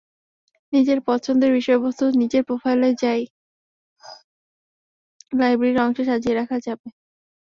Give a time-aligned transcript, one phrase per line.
[0.73, 3.21] নিজের পছন্দের বিষয়বস্তু নিজের প্রোফাইলে মাই
[5.39, 6.87] লাইব্রেরি অংশে সাজিয়ে রাখা যাবে।